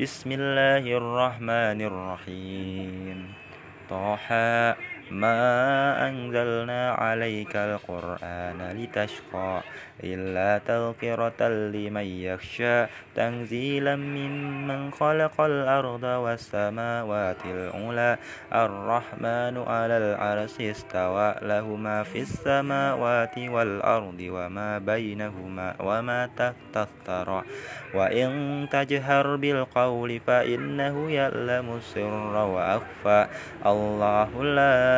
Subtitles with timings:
[0.00, 3.34] بسم الله الرحمن الرحيم.
[3.90, 4.28] طه
[5.10, 9.62] ما أنزلنا عليك القرآن لتشقى
[10.04, 18.16] إلا تذكرة لمن يخشى تنزيلا ممن خلق الأرض والسماوات العلى
[18.52, 27.42] الرحمن على العرش استوى له ما في السماوات والأرض وما بينهما وما تحت الثرى
[27.94, 28.28] وإن
[28.70, 33.26] تجهر بالقول فإنه يعلم السر وأخفى.
[33.66, 34.97] الله لا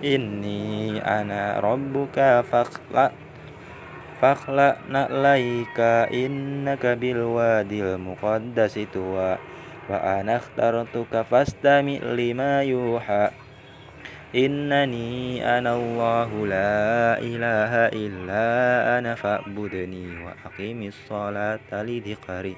[0.00, 3.12] Inni ana rabbuka fakhla
[4.16, 9.36] fakhla na'laika innaka bilwadil muqaddas tuwa
[9.92, 13.28] wa ana ikhtartuka fastami lima yuha.
[14.32, 18.48] Innani ana Allahu la ilaha illa
[18.96, 22.56] ana fa'budni wa aqimis salata li dhikri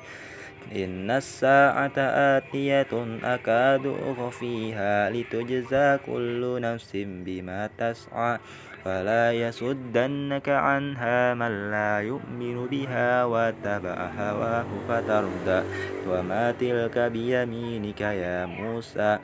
[0.77, 1.99] إن الساعة
[2.37, 2.93] آتية
[3.25, 8.39] أكاد أخفيها لتجزى كل نفس بما تسعى
[8.85, 15.61] فلا يصدنك عنها من لا يؤمن بها واتبع هواه فتردى
[16.09, 19.19] وما تلك بيمينك يا موسى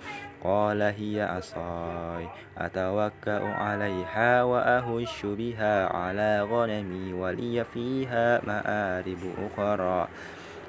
[0.45, 10.08] قال هي عصاي أتوكأ عليها وأهش بها على غنمي ولي فيها مآرب أخرى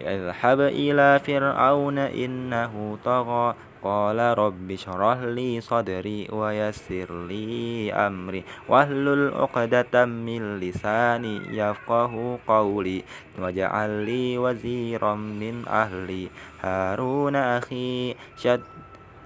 [0.00, 3.54] اذهب إلى فرعون إنه طغى.
[3.82, 8.44] قال رب اشرح لي صدري ويسر لي أمري.
[8.68, 13.04] واحلل عقدة من لساني يفقه قولي.
[13.38, 16.28] واجعل لي وزيرا من أهلي.
[16.62, 18.60] هارون أخي شد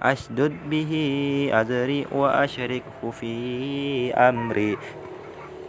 [0.01, 0.93] أشدد به
[1.53, 3.33] أزري وأشركه في
[4.13, 4.77] أمري.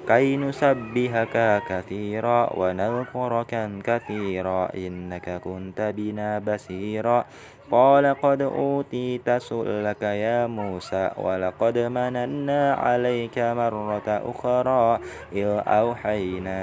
[0.09, 3.53] كي نسبحك كثيرا ونذكرك
[3.85, 7.25] كثيرا إنك كنت بنا بصيرا.
[7.73, 15.01] قال قد أوتيت سؤلك يا موسى ولقد مننا عليك مرة أخرى
[15.33, 16.63] إذ أوحينا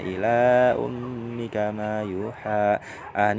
[0.00, 0.36] إلى
[0.80, 2.78] أمك ما يوحى
[3.16, 3.36] أن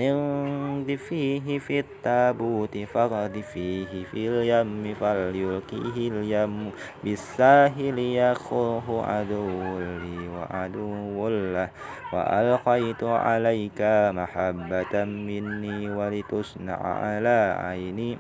[1.10, 6.72] فيه في التابوت فغد فيه في اليم فليلقيه اليم
[7.04, 11.70] بالساهل يخوه عدو لي وعدو له
[12.14, 13.82] وألقيت عليك
[14.14, 18.18] محبة مني ولتصنع على عيني.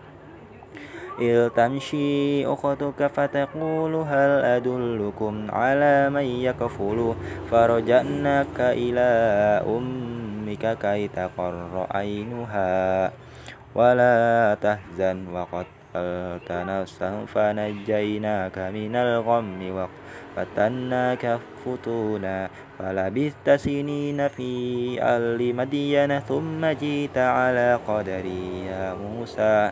[1.19, 7.13] إذ تمشي أختك فتقول هل أدلكم على من يكفل؟
[7.51, 9.09] فرجعناك إلى
[9.67, 13.11] أمك كي تقر عينها.
[13.75, 19.59] ولا تحزن وقد قتلت نفسا فنجيناك من الغم
[20.37, 22.49] وفتناك فتونا
[22.79, 24.51] فلبثت سنين في
[25.01, 29.71] أهل مدين ثم جيت على قدري يا موسى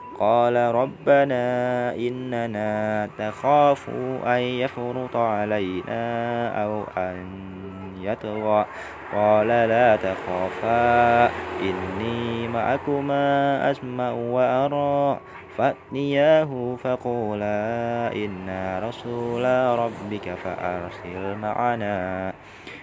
[0.19, 1.45] قال ربنا
[1.95, 3.89] إننا تخاف
[4.25, 7.25] أن يفرط علينا أو أن
[8.01, 8.65] يطغى.
[9.15, 11.25] قال لا تخافا
[11.61, 15.19] إني معكما أسمع وأرى.
[15.57, 19.45] فأتياه فقولا إنا رسول
[19.79, 22.33] ربك فأرسل معنا.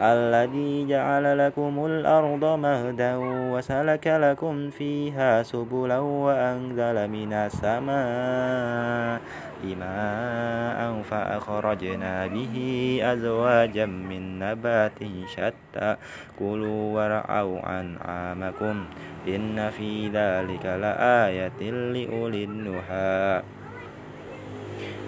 [0.00, 3.16] الذي جعل لكم الأرض مهدا
[3.52, 9.20] وسلك لكم فيها سبلا وأنزل من السماء
[9.64, 12.56] ماء فأخرجنا به
[13.02, 15.96] أزواجا من نبات شتى.
[16.38, 18.84] كلوا ورعوا أنعامكم
[19.28, 23.42] إن في ذلك لآية لأولي النهى.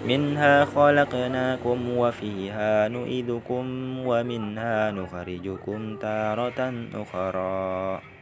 [0.07, 3.65] منها خلقناكم وفيها نعيدكم
[4.05, 8.12] ومنها نخرجكم تارة أخرى.